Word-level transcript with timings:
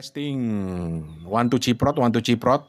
Testing. 0.00 0.40
One 1.28 1.52
to 1.52 1.60
ciprot, 1.60 2.00
one 2.00 2.08
to 2.08 2.24
ciprot. 2.24 2.64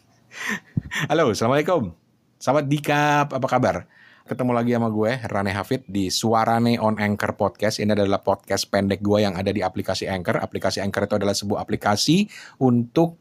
Halo, 1.12 1.36
Assalamualaikum. 1.36 1.92
Sahabat 2.40 2.64
Dikap, 2.64 3.36
apa 3.36 3.44
kabar? 3.44 3.84
Ketemu 4.24 4.56
lagi 4.56 4.72
sama 4.72 4.88
gue, 4.88 5.20
Rane 5.20 5.52
Hafid, 5.52 5.84
di 5.84 6.08
Suarane 6.08 6.80
on 6.80 6.96
Anchor 6.96 7.36
Podcast. 7.36 7.76
Ini 7.84 7.92
adalah 7.92 8.24
podcast 8.24 8.72
pendek 8.72 9.04
gue 9.04 9.20
yang 9.20 9.36
ada 9.36 9.52
di 9.52 9.60
aplikasi 9.60 10.08
Anchor. 10.08 10.40
Aplikasi 10.40 10.80
Anchor 10.80 11.12
itu 11.12 11.20
adalah 11.20 11.36
sebuah 11.36 11.60
aplikasi 11.60 12.24
untuk 12.56 13.19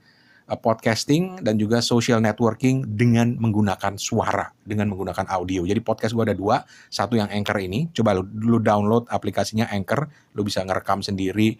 podcasting 0.58 1.46
dan 1.46 1.60
juga 1.62 1.84
social 1.84 2.18
networking 2.18 2.82
dengan 2.98 3.38
menggunakan 3.38 4.00
suara, 4.02 4.50
dengan 4.66 4.90
menggunakan 4.90 5.30
audio. 5.30 5.68
Jadi 5.68 5.84
podcast 5.84 6.18
gue 6.18 6.26
ada 6.26 6.34
dua, 6.34 6.66
satu 6.90 7.14
yang 7.14 7.30
Anchor 7.30 7.62
ini. 7.62 7.94
Coba 7.94 8.18
lu, 8.18 8.26
lu 8.26 8.58
download 8.58 9.06
aplikasinya 9.12 9.70
Anchor, 9.70 10.10
lu 10.34 10.42
bisa 10.42 10.66
ngerekam 10.66 11.06
sendiri, 11.06 11.60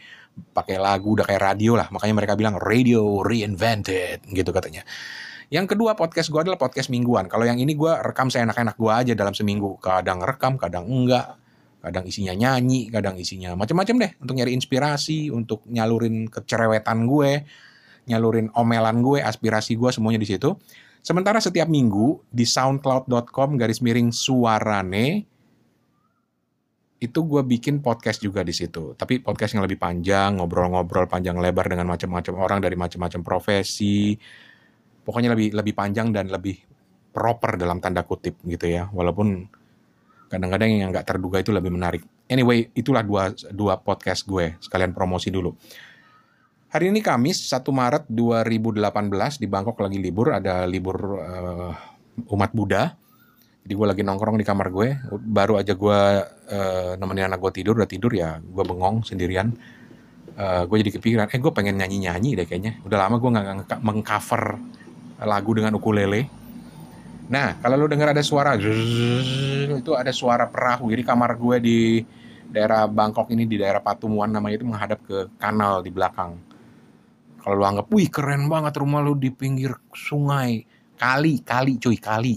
pakai 0.56 0.82
lagu, 0.82 1.14
udah 1.14 1.28
kayak 1.28 1.44
radio 1.44 1.78
lah. 1.78 1.92
Makanya 1.94 2.16
mereka 2.18 2.34
bilang 2.34 2.58
radio 2.58 3.22
reinvented, 3.22 4.26
gitu 4.32 4.50
katanya. 4.50 4.82
Yang 5.50 5.74
kedua 5.74 5.98
podcast 5.98 6.30
gue 6.30 6.42
adalah 6.42 6.62
podcast 6.62 6.94
mingguan. 6.94 7.26
Kalau 7.26 7.42
yang 7.42 7.58
ini 7.58 7.74
gue 7.74 7.90
rekam 8.06 8.30
seenak-enak 8.30 8.78
gue 8.78 8.94
aja 8.94 9.14
dalam 9.18 9.34
seminggu. 9.34 9.82
Kadang 9.82 10.22
rekam, 10.22 10.62
kadang 10.62 10.86
enggak. 10.86 11.42
Kadang 11.80 12.06
isinya 12.06 12.36
nyanyi, 12.36 12.92
kadang 12.92 13.16
isinya 13.18 13.56
macam-macam 13.58 13.96
deh. 13.98 14.12
Untuk 14.22 14.36
nyari 14.38 14.52
inspirasi, 14.54 15.34
untuk 15.34 15.66
nyalurin 15.66 16.30
kecerewetan 16.30 17.08
gue, 17.08 17.48
nyalurin 18.08 18.54
omelan 18.56 19.02
gue, 19.02 19.20
aspirasi 19.20 19.76
gue 19.76 19.90
semuanya 19.92 20.22
di 20.22 20.30
situ. 20.30 20.56
Sementara 21.00 21.40
setiap 21.40 21.72
minggu 21.72 22.28
di 22.28 22.44
soundcloud.com 22.44 23.56
garis 23.56 23.80
miring 23.80 24.12
suarane 24.12 25.24
itu 27.00 27.20
gue 27.24 27.42
bikin 27.48 27.80
podcast 27.80 28.20
juga 28.20 28.44
di 28.44 28.52
situ. 28.52 28.92
Tapi 29.00 29.24
podcast 29.24 29.56
yang 29.56 29.64
lebih 29.64 29.80
panjang, 29.80 30.36
ngobrol-ngobrol 30.36 31.08
panjang 31.08 31.40
lebar 31.40 31.72
dengan 31.72 31.88
macam-macam 31.88 32.34
orang 32.36 32.60
dari 32.60 32.76
macam-macam 32.76 33.24
profesi, 33.24 34.20
pokoknya 35.08 35.32
lebih 35.32 35.56
lebih 35.56 35.74
panjang 35.74 36.12
dan 36.12 36.28
lebih 36.28 36.60
proper 37.16 37.56
dalam 37.56 37.80
tanda 37.80 38.04
kutip 38.04 38.36
gitu 38.44 38.68
ya. 38.68 38.92
Walaupun 38.92 39.48
kadang-kadang 40.28 40.70
yang 40.70 40.92
nggak 40.92 41.08
terduga 41.08 41.40
itu 41.40 41.56
lebih 41.56 41.72
menarik. 41.72 42.04
Anyway 42.28 42.68
itulah 42.76 43.02
dua 43.02 43.32
dua 43.56 43.80
podcast 43.80 44.28
gue. 44.28 44.60
Sekalian 44.60 44.92
promosi 44.92 45.32
dulu 45.32 45.56
hari 46.70 46.94
ini 46.94 47.02
Kamis 47.02 47.50
1 47.50 47.66
Maret 47.66 48.04
2018 48.06 49.42
di 49.42 49.48
Bangkok 49.50 49.82
lagi 49.82 49.98
libur 49.98 50.30
ada 50.30 50.70
libur 50.70 51.18
uh, 51.18 51.74
umat 52.30 52.54
Buddha 52.54 52.94
jadi 53.66 53.74
gue 53.74 53.88
lagi 53.90 54.04
nongkrong 54.06 54.38
di 54.38 54.46
kamar 54.46 54.70
gue 54.70 55.02
baru 55.10 55.58
aja 55.58 55.74
gue 55.74 56.00
uh, 56.54 56.92
nemenin 56.94 57.34
anak 57.34 57.42
gue 57.42 57.52
tidur 57.62 57.74
udah 57.82 57.90
tidur 57.90 58.14
ya 58.14 58.38
gue 58.38 58.64
bengong 58.64 59.02
sendirian 59.02 59.50
uh, 60.38 60.70
gue 60.70 60.78
jadi 60.86 60.92
kepikiran 60.94 61.26
eh 61.34 61.42
gue 61.42 61.54
pengen 61.54 61.82
nyanyi-nyanyi 61.82 62.38
deh 62.38 62.46
kayaknya 62.46 62.78
udah 62.86 62.98
lama 63.02 63.18
gue 63.18 63.30
nggak 63.34 63.82
mengcover 63.82 64.62
lagu 65.20 65.52
dengan 65.52 65.76
ukulele. 65.76 66.32
Nah, 67.30 67.60
kalau 67.62 67.76
lu 67.76 67.92
dengar 67.92 68.16
ada 68.16 68.24
suara 68.24 68.56
itu 68.56 69.92
ada 69.94 70.10
suara 70.16 70.48
perahu. 70.48 70.90
Jadi 70.90 71.04
kamar 71.04 71.36
gue 71.36 71.58
di 71.60 71.80
daerah 72.50 72.90
Bangkok 72.90 73.30
ini 73.30 73.46
di 73.46 73.60
daerah 73.60 73.84
Patumuan 73.84 74.34
namanya 74.34 74.58
itu 74.58 74.66
menghadap 74.66 75.00
ke 75.06 75.30
kanal 75.38 75.84
di 75.86 75.92
belakang. 75.94 76.49
Kalau 77.40 77.56
lu 77.56 77.66
anggap, 77.66 77.88
wih 77.92 78.12
keren 78.12 78.52
banget 78.52 78.76
rumah 78.78 79.00
lu 79.00 79.16
di 79.16 79.32
pinggir 79.32 79.76
sungai. 79.96 80.64
Kali, 81.00 81.40
kali 81.42 81.80
cuy, 81.80 81.96
kali. 81.96 82.36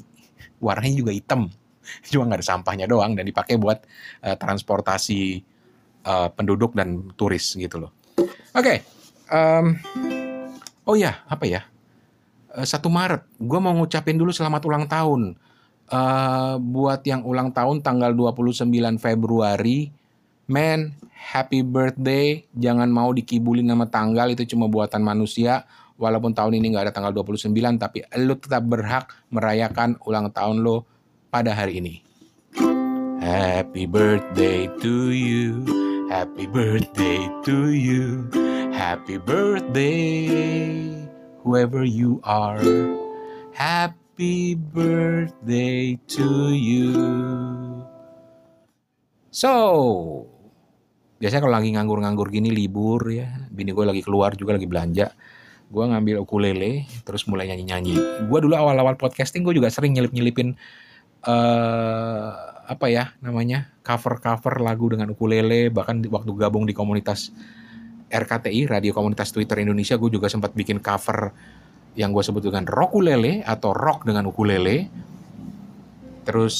Warnanya 0.63 0.97
juga 1.03 1.13
hitam. 1.13 1.51
Cuma 2.11 2.31
nggak 2.31 2.41
ada 2.43 2.47
sampahnya 2.47 2.87
doang 2.87 3.19
dan 3.19 3.27
dipakai 3.27 3.59
buat 3.59 3.83
uh, 4.23 4.37
transportasi 4.39 5.43
uh, 6.07 6.29
penduduk 6.31 6.75
dan 6.79 7.11
turis 7.19 7.59
gitu 7.59 7.83
loh. 7.83 7.93
Oke. 8.19 8.31
Okay. 8.55 8.79
Um, 9.33 9.81
oh 10.85 10.95
ya, 10.95 11.25
apa 11.27 11.49
ya? 11.49 11.63
1 12.53 12.69
eh, 12.69 12.93
Maret, 12.93 13.23
gue 13.41 13.59
mau 13.65 13.73
ngucapin 13.73 14.21
dulu 14.21 14.29
selamat 14.29 14.63
ulang 14.69 14.85
tahun. 14.85 15.41
Uh, 15.93 16.57
buat 16.61 17.05
yang 17.05 17.25
ulang 17.25 17.53
tahun 17.53 17.81
tanggal 17.81 18.13
29 18.17 18.69
Februari, 19.01 19.93
man, 20.49 20.97
happy 21.13 21.63
birthday. 21.63 22.47
Jangan 22.57 22.89
mau 22.91 23.11
dikibulin 23.15 23.67
nama 23.67 23.87
tanggal, 23.87 24.33
itu 24.35 24.47
cuma 24.55 24.67
buatan 24.67 25.03
manusia. 25.03 25.67
Walaupun 26.01 26.35
tahun 26.35 26.59
ini 26.59 26.75
nggak 26.75 26.91
ada 26.91 26.95
tanggal 26.95 27.15
29, 27.15 27.53
tapi 27.79 28.03
lo 28.19 28.35
tetap 28.35 28.65
berhak 28.67 29.13
merayakan 29.31 29.95
ulang 30.03 30.33
tahun 30.35 30.65
lo 30.65 30.89
pada 31.31 31.55
hari 31.55 31.79
ini. 31.79 31.95
Happy 33.23 33.87
birthday 33.87 34.67
to 34.83 35.15
you, 35.15 35.63
happy 36.11 36.51
birthday 36.51 37.23
to 37.47 37.71
you, 37.71 38.27
happy 38.75 39.15
birthday 39.23 40.27
whoever 41.43 41.85
you 41.85 42.21
are. 42.25 42.63
Happy 43.53 44.55
birthday 44.55 45.99
to 46.07 46.55
you. 46.55 46.95
So, 49.31 50.29
biasanya 51.23 51.47
kalau 51.47 51.55
lagi 51.55 51.71
nganggur-nganggur 51.71 52.35
gini 52.35 52.51
libur 52.51 53.07
ya, 53.07 53.31
bini 53.47 53.71
gue 53.71 53.87
lagi 53.87 54.03
keluar 54.03 54.35
juga 54.35 54.59
lagi 54.59 54.67
belanja, 54.67 55.15
gue 55.71 55.85
ngambil 55.87 56.19
ukulele, 56.19 56.91
terus 57.07 57.31
mulai 57.31 57.47
nyanyi-nyanyi. 57.47 58.27
Gue 58.27 58.39
dulu 58.43 58.59
awal-awal 58.59 58.99
podcasting 58.99 59.47
gue 59.47 59.55
juga 59.55 59.71
sering 59.71 59.95
nyelip-nyelipin 59.95 60.59
uh, 61.23 62.29
apa 62.67 62.87
ya 62.91 63.15
namanya 63.23 63.71
cover-cover 63.87 64.59
lagu 64.67 64.91
dengan 64.91 65.15
ukulele, 65.15 65.71
bahkan 65.71 66.03
waktu 66.11 66.35
gabung 66.35 66.67
di 66.67 66.75
komunitas 66.75 67.31
RKTI, 68.11 68.67
Radio 68.67 68.91
Komunitas 68.91 69.31
Twitter 69.31 69.63
Indonesia, 69.63 69.95
gue 69.95 70.11
juga 70.11 70.27
sempat 70.27 70.53
bikin 70.59 70.83
cover 70.83 71.31
yang 71.95 72.11
gue 72.11 72.21
sebut 72.27 72.43
dengan 72.43 72.67
ukulele 72.67 73.47
atau 73.47 73.71
rock 73.71 74.11
dengan 74.11 74.27
ukulele. 74.27 74.91
Terus 76.27 76.57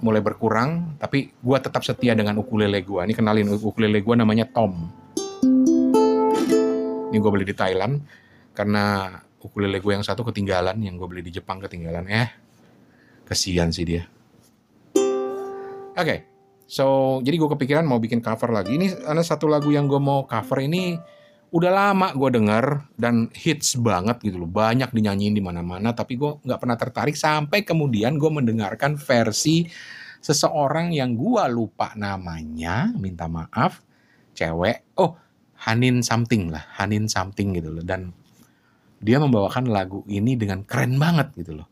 mulai 0.00 0.20
berkurang, 0.20 0.96
tapi 1.00 1.32
gue 1.32 1.58
tetap 1.60 1.80
setia 1.84 2.12
dengan 2.12 2.36
ukulele 2.40 2.84
gue. 2.84 3.00
Ini 3.00 3.14
kenalin 3.16 3.48
ukulele 3.56 4.04
gue 4.04 4.14
namanya 4.16 4.44
Tom. 4.48 4.92
Ini 7.12 7.16
gue 7.16 7.30
beli 7.32 7.46
di 7.48 7.56
Thailand 7.56 8.02
karena 8.52 9.16
ukulele 9.40 9.80
gue 9.80 9.92
yang 9.96 10.04
satu 10.04 10.26
ketinggalan, 10.26 10.76
yang 10.82 11.00
gue 11.00 11.08
beli 11.08 11.22
di 11.24 11.32
Jepang 11.32 11.62
ketinggalan. 11.62 12.04
Eh, 12.10 12.28
kesian 13.24 13.72
sih 13.72 13.86
dia. 13.86 14.04
Oke, 15.96 15.96
okay. 15.96 16.18
So, 16.66 17.18
jadi 17.22 17.38
gue 17.38 17.48
kepikiran 17.54 17.86
mau 17.86 18.02
bikin 18.02 18.18
cover 18.18 18.50
lagi. 18.50 18.74
Ini 18.74 19.06
ada 19.06 19.22
satu 19.22 19.46
lagu 19.46 19.70
yang 19.70 19.86
gue 19.86 20.02
mau 20.02 20.26
cover 20.26 20.66
ini 20.66 20.98
udah 21.54 21.70
lama 21.70 22.10
gue 22.12 22.30
denger 22.36 22.64
dan 22.98 23.30
hits 23.30 23.78
banget 23.78 24.18
gitu 24.22 24.42
loh. 24.42 24.50
Banyak 24.50 24.90
dinyanyiin 24.90 25.34
di 25.36 25.42
mana-mana, 25.42 25.94
tapi 25.94 26.18
gue 26.18 26.42
nggak 26.42 26.60
pernah 26.60 26.76
tertarik 26.78 27.14
sampai 27.14 27.62
kemudian 27.62 28.18
gue 28.18 28.30
mendengarkan 28.30 28.98
versi 28.98 29.68
seseorang 30.18 30.90
yang 30.90 31.14
gue 31.14 31.44
lupa 31.54 31.94
namanya, 31.94 32.90
minta 32.98 33.30
maaf, 33.30 33.82
cewek. 34.34 34.98
Oh, 34.98 35.14
Hanin 35.62 36.02
something 36.02 36.50
lah, 36.50 36.66
Hanin 36.74 37.06
something 37.06 37.54
gitu 37.54 37.70
loh. 37.70 37.84
Dan 37.86 38.10
dia 38.98 39.22
membawakan 39.22 39.70
lagu 39.70 40.02
ini 40.10 40.34
dengan 40.34 40.66
keren 40.66 40.98
banget 40.98 41.30
gitu 41.38 41.62
loh. 41.62 41.68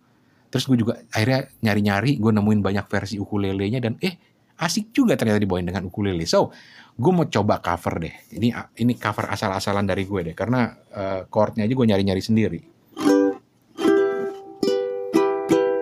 Terus 0.54 0.70
gue 0.70 0.78
juga 0.78 1.02
akhirnya 1.10 1.50
nyari-nyari, 1.66 2.22
gue 2.22 2.30
nemuin 2.30 2.60
banyak 2.62 2.86
versi 2.86 3.18
ukulelenya 3.18 3.82
dan 3.82 3.98
eh 3.98 4.14
asik 4.58 4.94
juga 4.94 5.18
ternyata 5.18 5.42
dibawain 5.42 5.66
dengan 5.66 5.86
ukulele. 5.90 6.24
So, 6.24 6.54
gue 6.94 7.12
mau 7.12 7.26
coba 7.26 7.58
cover 7.58 8.06
deh. 8.06 8.14
Ini 8.38 8.54
ini 8.78 8.94
cover 8.94 9.26
asal-asalan 9.30 9.86
dari 9.86 10.06
gue 10.06 10.20
deh, 10.30 10.36
karena 10.36 10.70
uh, 10.94 11.26
chordnya 11.26 11.66
aja 11.66 11.74
gue 11.74 11.86
nyari-nyari 11.86 12.22
sendiri. 12.22 12.60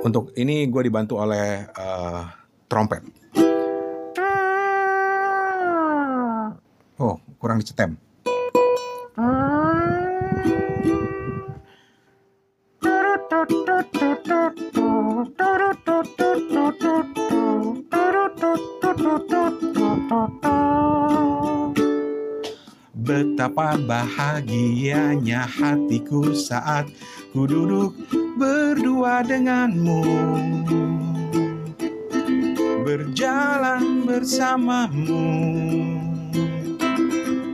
Untuk 0.03 0.34
ini 0.34 0.66
gue 0.66 0.83
dibantu 0.83 1.21
oleh 1.21 1.69
uh, 1.78 2.27
trompet. 2.66 3.05
Oh, 6.98 7.19
kurang 7.39 7.63
dicetem. 7.63 7.98
Betapa 23.53 23.77
bahagianya 23.84 25.45
hatiku 25.45 26.33
saat 26.33 26.89
ku 27.37 27.45
duduk 27.45 27.93
berdua 28.41 29.21
denganmu. 29.21 30.01
Berjalan 32.81 34.09
bersamamu. 34.09 35.28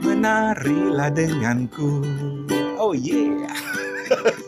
Menarilah 0.07 1.11
denganku. 1.11 2.07
Oh 2.79 2.95
yeah. 2.95 3.51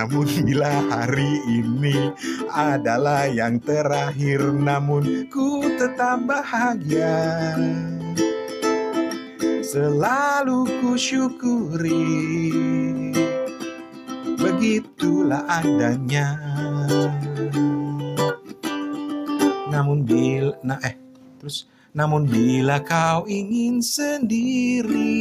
Namun 0.00 0.48
bila 0.48 0.80
hari 0.88 1.44
ini 1.44 2.08
adalah 2.56 3.28
yang 3.28 3.60
terakhir 3.60 4.40
Namun 4.48 5.28
ku 5.28 5.60
tetap 5.76 6.24
bahagia 6.24 7.52
selalu 9.78 10.66
ku 10.82 10.98
syukuri. 10.98 12.10
Begitulah 14.34 15.46
adanya. 15.46 16.34
Namun 19.70 20.02
bila 20.02 20.58
nah 20.66 20.82
eh 20.82 20.98
terus. 21.38 21.70
Namun 21.94 22.26
bila 22.26 22.82
kau 22.82 23.22
ingin 23.30 23.78
sendiri 23.78 25.14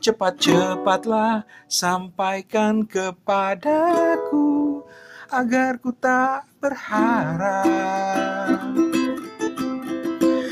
cepat-cepatlah 0.00 1.44
sampaikan 1.64 2.84
kepadaku 2.84 4.84
agar 5.32 5.80
ku 5.80 5.96
tak 5.96 6.44
berharap 6.60 7.64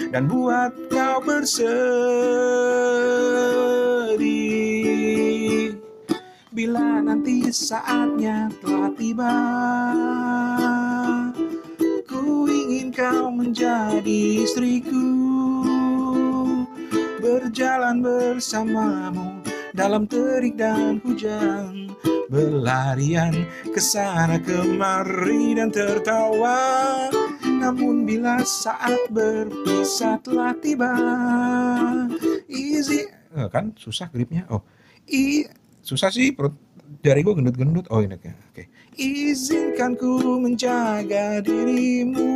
dan 0.09 0.25
buat 0.29 0.73
kau 0.89 1.21
bersedih. 1.21 1.69
Bila 6.49 7.05
nanti 7.05 7.53
saatnya 7.55 8.51
telah 8.65 8.91
tiba 8.99 9.35
ku 12.09 12.49
ingin 12.49 12.91
kau 12.91 13.31
menjadi 13.31 14.43
istriku. 14.43 15.07
Berjalan 17.23 18.01
bersamamu 18.01 19.45
dalam 19.77 20.09
terik 20.09 20.57
dan 20.57 20.99
hujan. 21.05 21.93
Berlarian 22.29 23.49
ke 23.73 23.81
sana 23.81 24.37
kemari 24.37 25.57
dan 25.57 25.73
tertawa 25.73 27.09
namun 27.59 28.07
bila 28.07 28.41
saat 28.47 28.97
berpisah 29.11 30.23
telah 30.23 30.55
tiba 30.63 30.95
easy 32.47 33.19
Eh, 33.39 33.49
kan 33.53 33.77
susah 33.77 34.09
gripnya. 34.09 34.49
Oh. 34.49 34.65
I 35.07 35.47
susah 35.85 36.09
sih 36.09 36.33
perut. 36.33 36.57
Jari 37.05 37.21
gue 37.21 37.37
gendut-gendut. 37.37 37.87
Oh 37.93 38.01
ini 38.01 38.17
oke 38.17 38.33
oke. 38.33 38.65
Izinkan 38.97 39.95
ku 39.95 40.41
menjaga 40.41 41.45
dirimu. 41.45 42.33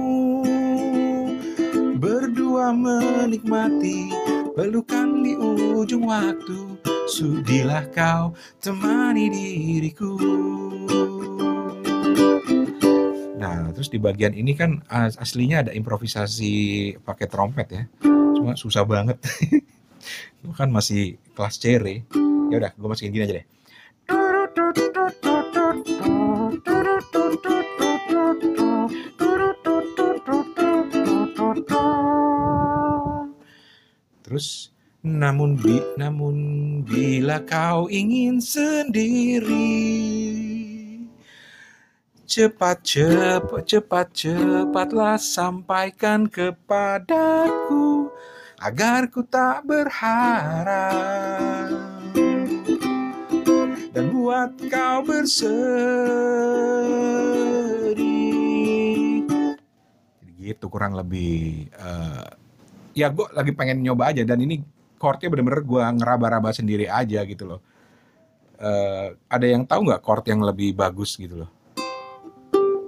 Berdua 1.97 2.71
menikmati 2.77 4.13
pelukan 4.53 5.25
di 5.25 5.33
ujung 5.35 6.07
waktu. 6.07 6.77
Sudilah 7.09 7.89
kau 7.91 8.37
temani 8.61 9.27
diriku 9.33 10.15
Nah, 13.43 13.75
terus 13.75 13.91
di 13.91 13.99
bagian 13.99 14.39
ini 14.39 14.55
kan 14.55 14.87
as- 14.87 15.19
aslinya 15.19 15.67
ada 15.67 15.73
improvisasi 15.75 16.55
pakai 17.03 17.27
trompet 17.27 17.69
ya. 17.75 17.83
Cuma 18.39 18.55
susah 18.55 18.87
banget. 18.87 19.19
Gue 20.47 20.55
kan 20.55 20.71
masih 20.71 21.19
kelas 21.35 21.59
C 21.59 21.75
re. 21.79 22.07
Ya 22.51 22.63
udah, 22.63 22.73
gue 22.75 22.87
masukin 22.87 23.11
gini 23.11 23.27
aja 23.27 23.43
deh. 23.43 23.47
Terus 34.23 34.71
namun 35.03 35.59
bi 35.59 35.83
namun 35.99 36.37
bila 36.87 37.43
kau 37.43 37.91
ingin 37.91 38.39
sendiri 38.39 39.83
cepat 42.33 42.81
cepat 42.81 43.69
cepat 43.69 44.09
cepatlah 44.17 45.21
sampaikan 45.21 46.25
kepadaku 46.25 48.09
agar 48.57 49.05
ku 49.13 49.21
tak 49.21 49.69
berharap. 49.69 51.69
Dan 53.93 54.17
buat 54.17 54.57
kau 54.73 55.05
bersedih. 55.05 55.29
Gitu 60.41 60.65
kurang 60.73 60.97
lebih 60.97 61.69
eh, 61.69 62.25
ya 62.97 63.13
gue 63.13 63.29
lagi 63.37 63.53
pengen 63.53 63.85
nyoba 63.85 64.09
aja 64.09 64.25
dan 64.25 64.41
ini 64.41 64.65
chordnya 64.97 65.29
bener-bener 65.29 65.69
gue 65.69 65.85
ngeraba-raba 66.01 66.49
sendiri 66.57 66.89
aja 66.89 67.29
gitu 67.29 67.45
loh. 67.45 67.61
Eh, 68.57 69.21
ada 69.29 69.45
yang 69.45 69.69
tahu 69.69 69.85
nggak 69.85 70.01
chord 70.01 70.25
yang 70.33 70.41
lebih 70.41 70.73
bagus 70.73 71.21
gitu 71.21 71.45
loh 71.45 71.61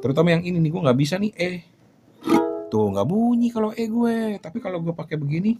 terutama 0.04 0.36
yang 0.36 0.44
ini 0.44 0.60
nih 0.60 0.68
gue 0.68 0.84
nggak 0.84 1.00
bisa 1.00 1.16
nih 1.16 1.32
E. 1.32 1.64
Tuh 2.68 2.92
nggak 2.92 3.08
bunyi 3.08 3.48
kalau 3.48 3.72
E 3.72 3.88
gue. 3.88 4.36
Tapi 4.36 4.60
kalau 4.60 4.84
gue 4.84 4.92
pakai 4.92 5.16
begini 5.16 5.56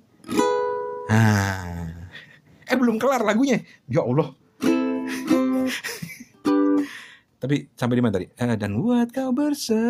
ah. 1.09 1.89
Eh 2.69 2.77
belum 2.77 3.01
kelar 3.01 3.25
lagunya. 3.25 3.65
Ya 3.89 4.05
Allah. 4.05 4.37
Tapi 7.41 7.69
sampai 7.77 7.97
di 7.97 8.03
mana 8.05 8.21
tadi? 8.21 8.29
Eh, 8.29 8.57
dan 8.57 8.77
buat 8.81 9.09
kau 9.13 9.33
bersedih. 9.33 9.81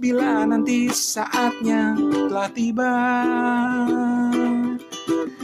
Bila 0.00 0.48
nanti 0.48 0.88
saatnya 0.92 1.92
telah 2.28 2.48
tiba 2.56 2.92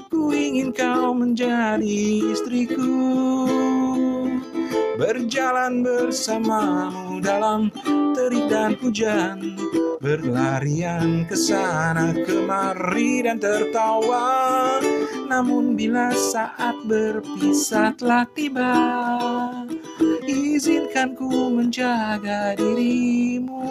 ku 0.09 0.33
ingin 0.33 0.73
kau 0.73 1.13
menjadi 1.13 2.25
istriku 2.33 3.56
berjalan 4.97 5.85
bersamamu 5.85 7.21
dalam 7.21 7.69
terik 8.17 8.49
dan 8.49 8.73
hujan 8.81 9.57
berlarian 10.01 11.29
ke 11.29 11.37
sana 11.37 12.17
kemari 12.25 13.25
dan 13.25 13.37
tertawa. 13.37 14.81
Namun 15.29 15.77
bila 15.77 16.13
saat 16.17 16.77
berpisah 16.89 17.93
telah 17.97 18.25
tiba 18.33 18.73
izinkan 20.25 21.13
ku 21.13 21.53
menjaga 21.53 22.57
dirimu. 22.57 23.69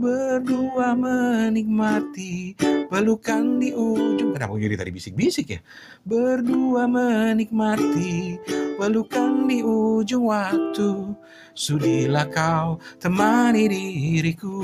Berdua 0.00 0.96
menikmati 0.96 2.56
pelukan 2.88 3.60
di 3.60 3.76
ujung 3.76 4.32
kenapa 4.32 4.56
jadi 4.56 4.80
tadi 4.80 4.96
bisik-bisik 4.96 5.46
ya? 5.52 5.60
Berdua 6.08 6.88
menikmati 6.88 8.40
pelukan 8.80 9.44
di 9.44 9.60
ujung 9.60 10.32
waktu. 10.32 11.12
Sudilah 11.52 12.24
kau 12.32 12.80
temani 12.96 13.68
diriku. 13.68 14.56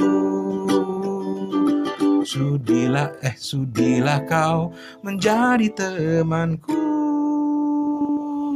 Sudilah 2.25 3.13
eh 3.21 3.37
sudilah 3.37 4.25
kau 4.25 4.73
menjadi 5.05 5.69
temanku. 5.77 6.81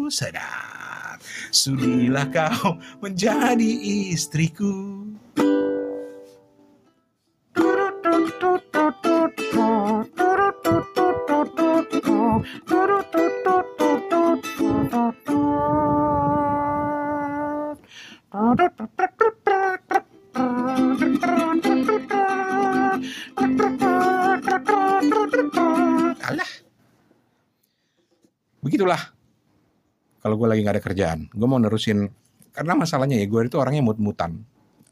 Sedap. 0.09 1.21
Sudilah 1.53 2.25
kau 2.33 2.81
menjadi 3.05 3.69
istriku 4.17 5.05
Begitulah. 28.61 29.01
Kalau 30.21 30.37
gue 30.37 30.49
lagi 30.53 30.61
nggak 30.61 30.77
ada 30.77 30.85
kerjaan, 30.85 31.21
gue 31.33 31.49
mau 31.49 31.57
nerusin 31.57 32.13
karena 32.53 32.77
masalahnya 32.77 33.17
ya 33.17 33.25
gue 33.25 33.41
itu 33.49 33.57
orangnya 33.57 33.81
mut-mutan. 33.81 34.45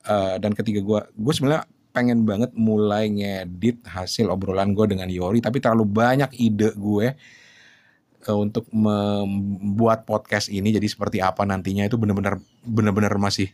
Eh, 0.09 0.35
dan 0.41 0.57
ketika 0.57 0.81
gue, 0.81 1.01
gue 1.05 1.33
sebenarnya 1.37 1.69
pengen 1.93 2.25
banget 2.25 2.57
mulai 2.57 3.13
ngedit 3.13 3.85
hasil 3.85 4.33
obrolan 4.33 4.73
gue 4.73 4.89
dengan 4.89 5.11
Yori, 5.13 5.45
tapi 5.45 5.61
terlalu 5.61 5.85
banyak 5.85 6.33
ide 6.41 6.73
gue 6.73 7.07
eh, 8.25 8.37
untuk 8.37 8.65
membuat 8.73 10.09
podcast 10.09 10.49
ini 10.49 10.73
jadi 10.73 10.89
seperti 10.89 11.21
apa 11.21 11.45
nantinya 11.45 11.85
itu 11.85 12.01
bener-bener 12.01 12.41
bener-bener 12.65 13.13
masih 13.21 13.53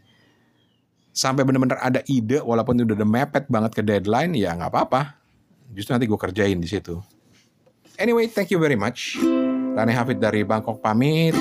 sampai 1.14 1.46
bener-bener 1.46 1.78
ada 1.78 2.02
ide 2.10 2.42
walaupun 2.42 2.74
itu 2.82 2.90
udah 2.90 3.06
mepet 3.06 3.46
banget 3.46 3.70
ke 3.70 3.82
deadline 3.86 4.34
ya 4.34 4.50
nggak 4.58 4.70
apa-apa 4.74 5.14
justru 5.70 5.94
nanti 5.94 6.10
gue 6.10 6.18
kerjain 6.18 6.58
di 6.58 6.66
situ 6.66 6.98
anyway 8.02 8.26
thank 8.26 8.50
you 8.50 8.58
very 8.58 8.74
much 8.74 9.14
Rane 9.74 9.92
Hafid 9.92 10.22
dari 10.22 10.44
Bangkok 10.46 10.80
pamit. 10.80 11.34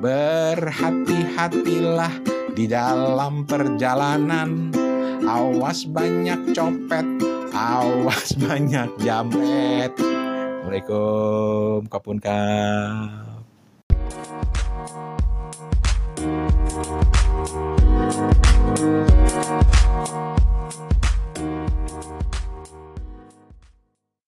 Berhati-hatilah 0.00 2.12
di 2.52 2.66
dalam 2.68 3.44
perjalanan. 3.48 4.72
Awas 5.20 5.84
banyak 5.84 6.56
copet 6.56 7.04
awas 7.54 8.34
banyak 8.38 8.90
jamret 9.02 9.90
Assalamualaikum 9.98 11.90
kapun 11.90 12.22
kap 12.22 13.30